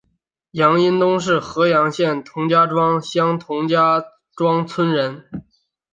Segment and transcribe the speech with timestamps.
[0.49, 5.29] 杨荫东是合阳县同家庄乡同家庄村人。